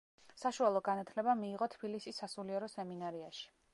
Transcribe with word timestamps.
საშუალო 0.43 0.79
განათლება 0.87 1.35
მიიღო 1.41 1.67
თბილისის 1.75 2.23
სასულიერო 2.23 2.71
სემინარიაში. 2.77 3.45